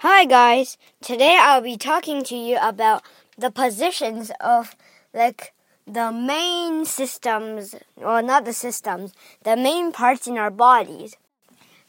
Hi 0.00 0.26
guys, 0.26 0.76
today 1.00 1.38
I'll 1.40 1.62
be 1.62 1.78
talking 1.78 2.22
to 2.24 2.36
you 2.36 2.58
about 2.60 3.02
the 3.38 3.50
positions 3.50 4.30
of 4.42 4.76
like 5.14 5.54
the 5.86 6.12
main 6.12 6.84
systems, 6.84 7.74
well 7.96 8.22
not 8.22 8.44
the 8.44 8.52
systems, 8.52 9.14
the 9.42 9.56
main 9.56 9.92
parts 9.92 10.26
in 10.26 10.36
our 10.36 10.50
bodies. 10.50 11.16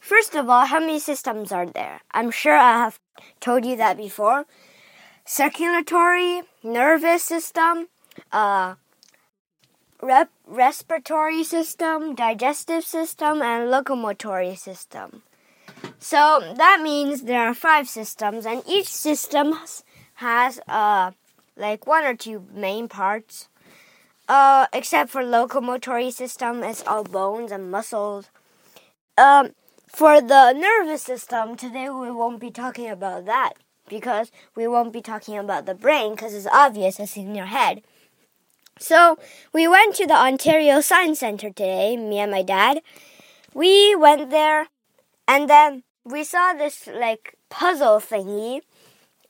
First 0.00 0.34
of 0.34 0.48
all, 0.48 0.64
how 0.64 0.80
many 0.80 0.98
systems 0.98 1.52
are 1.52 1.66
there? 1.66 2.00
I'm 2.12 2.30
sure 2.30 2.56
I 2.56 2.78
have 2.78 2.98
told 3.40 3.66
you 3.66 3.76
that 3.76 3.98
before. 3.98 4.46
Circulatory, 5.26 6.44
nervous 6.62 7.24
system, 7.24 7.88
uh, 8.32 8.76
rep- 10.00 10.32
respiratory 10.46 11.44
system, 11.44 12.14
digestive 12.14 12.84
system, 12.84 13.42
and 13.42 13.70
locomotory 13.70 14.56
system. 14.56 15.24
So 15.98 16.54
that 16.56 16.80
means 16.82 17.22
there 17.22 17.46
are 17.46 17.54
five 17.54 17.88
systems, 17.88 18.46
and 18.46 18.62
each 18.66 18.88
system 18.88 19.54
has 20.14 20.60
uh, 20.68 21.12
like 21.56 21.86
one 21.86 22.04
or 22.04 22.14
two 22.14 22.46
main 22.52 22.88
parts. 22.88 23.48
Uh, 24.28 24.66
except 24.74 25.10
for 25.10 25.22
locomotory 25.22 26.12
system, 26.12 26.62
it's 26.62 26.86
all 26.86 27.02
bones 27.02 27.50
and 27.50 27.70
muscles. 27.70 28.28
Um, 29.16 29.50
for 29.88 30.20
the 30.20 30.52
nervous 30.52 31.02
system, 31.02 31.56
today 31.56 31.88
we 31.88 32.10
won't 32.10 32.38
be 32.38 32.50
talking 32.50 32.90
about 32.90 33.24
that 33.24 33.54
because 33.88 34.30
we 34.54 34.66
won't 34.68 34.92
be 34.92 35.00
talking 35.00 35.38
about 35.38 35.64
the 35.64 35.74
brain 35.74 36.14
because 36.14 36.34
it's 36.34 36.46
obvious 36.46 37.00
it's 37.00 37.16
in 37.16 37.34
your 37.34 37.46
head. 37.46 37.82
So 38.78 39.18
we 39.52 39.66
went 39.66 39.96
to 39.96 40.06
the 40.06 40.14
Ontario 40.14 40.80
Science 40.82 41.20
Center 41.20 41.48
today, 41.48 41.96
me 41.96 42.18
and 42.18 42.30
my 42.30 42.42
dad. 42.42 42.82
We 43.54 43.96
went 43.96 44.30
there 44.30 44.68
and 45.26 45.48
then 45.48 45.82
we 46.08 46.24
saw 46.24 46.54
this 46.54 46.86
like 46.86 47.34
puzzle 47.50 48.00
thingy, 48.00 48.62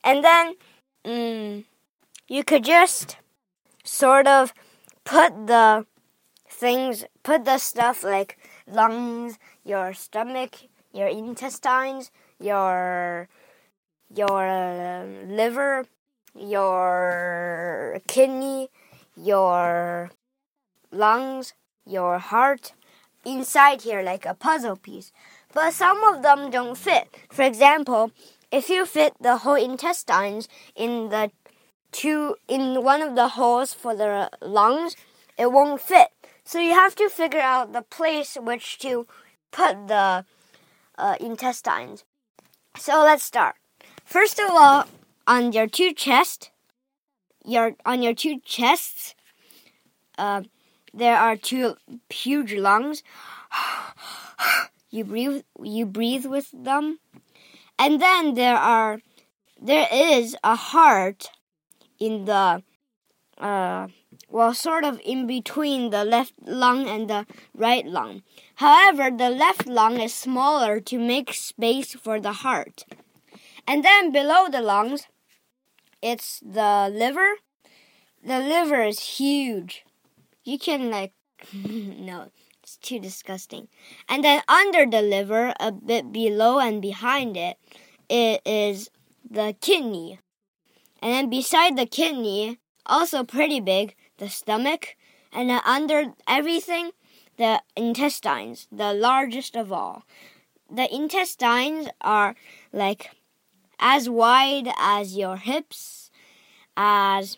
and 0.03 0.23
then 0.23 0.55
mm, 1.05 1.65
you 2.27 2.43
could 2.43 2.63
just 2.63 3.17
sort 3.83 4.27
of 4.27 4.53
put 5.03 5.47
the 5.47 5.85
things, 6.47 7.05
put 7.23 7.45
the 7.45 7.57
stuff 7.57 8.03
like 8.03 8.37
lungs, 8.67 9.37
your 9.63 9.93
stomach, 9.93 10.55
your 10.93 11.07
intestines, 11.07 12.11
your 12.39 13.27
your 14.15 14.47
uh, 14.47 15.05
liver, 15.27 15.85
your 16.35 17.99
kidney, 18.07 18.69
your 19.15 20.11
lungs, 20.91 21.53
your 21.85 22.19
heart. 22.19 22.73
Inside 23.25 23.81
here 23.81 24.01
like 24.01 24.25
a 24.25 24.33
puzzle 24.33 24.77
piece 24.77 25.11
but 25.53 25.73
some 25.73 26.03
of 26.03 26.21
them 26.21 26.49
don't 26.49 26.77
fit. 26.77 27.07
For 27.31 27.43
example, 27.43 28.11
if 28.51 28.69
you 28.69 28.85
fit 28.85 29.13
the 29.19 29.37
whole 29.37 29.55
intestines 29.55 30.47
in 30.75 31.09
the 31.09 31.31
two 31.91 32.35
in 32.47 32.83
one 32.83 33.01
of 33.01 33.15
the 33.15 33.29
holes 33.29 33.73
for 33.73 33.95
the 33.95 34.29
lungs, 34.41 34.95
it 35.37 35.51
won't 35.51 35.81
fit. 35.81 36.09
So 36.43 36.59
you 36.59 36.71
have 36.71 36.95
to 36.95 37.09
figure 37.09 37.39
out 37.39 37.73
the 37.73 37.81
place 37.81 38.37
which 38.39 38.79
to 38.79 39.07
put 39.51 39.87
the 39.87 40.25
uh, 40.97 41.15
intestines. 41.19 42.03
So 42.77 43.01
let's 43.03 43.23
start. 43.23 43.55
First 44.05 44.39
of 44.39 44.49
all, 44.51 44.85
on 45.27 45.51
your 45.51 45.67
two 45.67 45.93
chests, 45.93 46.49
your 47.45 47.75
on 47.85 48.01
your 48.01 48.13
two 48.13 48.39
chests, 48.43 49.15
uh, 50.17 50.43
there 50.93 51.17
are 51.17 51.35
two 51.35 51.75
huge 52.09 52.53
lungs. 52.53 53.03
you 54.89 55.03
breathe 55.03 55.43
you 55.61 55.85
breathe 55.85 56.25
with 56.25 56.51
them. 56.53 56.99
And 57.77 58.01
then 58.01 58.33
there 58.33 58.57
are 58.57 58.99
there 59.61 59.87
is 59.91 60.35
a 60.43 60.55
heart 60.55 61.29
in 61.99 62.25
the 62.25 62.63
uh, 63.37 63.87
well 64.29 64.53
sort 64.53 64.83
of 64.83 64.99
in 65.03 65.27
between 65.27 65.89
the 65.89 66.03
left 66.03 66.33
lung 66.45 66.87
and 66.87 67.09
the 67.09 67.25
right 67.53 67.85
lung. 67.85 68.23
However 68.55 69.09
the 69.15 69.29
left 69.29 69.67
lung 69.67 69.99
is 69.99 70.13
smaller 70.13 70.79
to 70.81 70.97
make 70.97 71.33
space 71.33 71.93
for 71.93 72.19
the 72.19 72.33
heart. 72.33 72.85
And 73.67 73.83
then 73.83 74.11
below 74.11 74.47
the 74.49 74.61
lungs 74.61 75.07
it's 76.01 76.39
the 76.39 76.89
liver. 76.91 77.35
The 78.23 78.39
liver 78.39 78.83
is 78.83 79.17
huge. 79.17 79.83
You 80.43 80.57
can 80.57 80.89
like 80.89 81.13
no 81.53 82.31
it's 82.69 82.77
too 82.87 82.99
disgusting. 82.99 83.67
And 84.07 84.23
then 84.23 84.41
under 84.47 84.85
the 84.85 85.01
liver, 85.01 85.53
a 85.59 85.71
bit 85.71 86.11
below 86.11 86.59
and 86.59 86.81
behind 86.81 87.35
it, 87.35 87.57
it 88.07 88.41
is 88.45 88.91
the 89.27 89.55
kidney. 89.59 90.19
And 91.01 91.11
then 91.11 91.29
beside 91.29 91.77
the 91.77 91.87
kidney, 91.87 92.59
also 92.85 93.23
pretty 93.23 93.59
big, 93.59 93.95
the 94.17 94.29
stomach. 94.29 94.95
And 95.33 95.49
then 95.49 95.61
under 95.65 96.13
everything, 96.27 96.91
the 97.37 97.61
intestines, 97.75 98.67
the 98.71 98.93
largest 98.93 99.55
of 99.55 99.71
all. 99.71 100.03
The 100.69 100.93
intestines 100.93 101.87
are 102.01 102.35
like 102.71 103.09
as 103.79 104.07
wide 104.09 104.69
as 104.77 105.17
your 105.17 105.37
hips, 105.37 106.11
as 106.77 107.35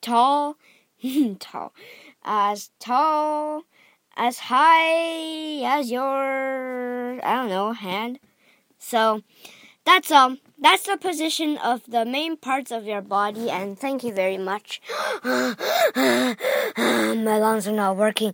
tall, 0.00 0.56
tall, 1.38 1.72
as 2.24 2.70
tall, 2.80 3.62
as 4.16 4.38
high 4.38 5.62
as 5.64 5.90
your, 5.90 7.20
I 7.24 7.34
don't 7.36 7.48
know, 7.48 7.72
hand. 7.72 8.18
So 8.78 9.22
that's 9.84 10.10
all. 10.10 10.36
That's 10.58 10.84
the 10.84 10.96
position 10.96 11.58
of 11.58 11.82
the 11.86 12.04
main 12.06 12.36
parts 12.38 12.70
of 12.70 12.86
your 12.86 13.02
body, 13.02 13.50
and 13.50 13.78
thank 13.78 14.02
you 14.02 14.12
very 14.12 14.38
much. 14.38 14.80
My 15.24 15.56
lungs 17.38 17.68
are 17.68 17.72
not 17.72 17.96
working. 17.96 18.32